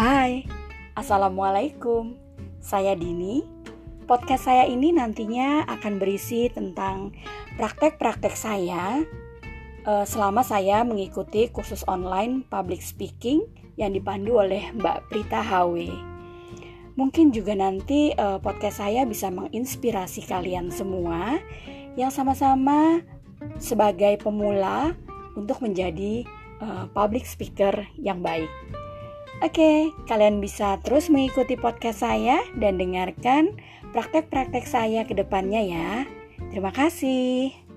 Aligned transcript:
Hai, 0.00 0.48
Assalamualaikum. 0.96 2.16
Saya 2.56 2.96
Dini. 2.96 3.44
Podcast 4.08 4.48
saya 4.48 4.64
ini 4.64 4.96
nantinya 4.96 5.68
akan 5.68 6.00
berisi 6.00 6.48
tentang 6.48 7.12
praktek-praktek 7.60 8.32
saya 8.32 9.04
uh, 9.84 10.08
Selama 10.08 10.40
saya 10.40 10.88
mengikuti 10.88 11.52
kursus 11.52 11.84
online 11.84 12.48
public 12.48 12.80
speaking 12.80 13.44
Yang 13.76 14.00
dipandu 14.00 14.40
oleh 14.40 14.72
Mbak 14.72 15.12
Prita 15.12 15.44
HW 15.44 15.92
Mungkin 16.96 17.28
juga 17.36 17.52
nanti 17.52 18.16
uh, 18.16 18.40
podcast 18.40 18.80
saya 18.80 19.04
bisa 19.04 19.28
menginspirasi 19.28 20.24
kalian 20.24 20.72
semua 20.72 21.36
Yang 22.00 22.16
sama-sama 22.16 23.04
sebagai 23.60 24.16
pemula 24.16 24.96
untuk 25.36 25.60
menjadi 25.60 26.24
uh, 26.64 26.88
public 26.88 27.28
speaker 27.28 27.84
yang 28.00 28.24
baik. 28.24 28.48
Oke, 29.40 29.88
kalian 30.04 30.44
bisa 30.44 30.76
terus 30.84 31.08
mengikuti 31.08 31.56
podcast 31.56 32.04
saya 32.04 32.44
dan 32.60 32.76
dengarkan 32.76 33.56
praktek-praktek 33.96 34.68
saya 34.68 35.08
ke 35.08 35.16
depannya 35.16 35.64
ya. 35.64 35.90
Terima 36.52 36.68
kasih. 36.68 37.69